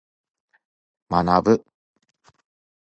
[1.11, 1.63] 学ぶ。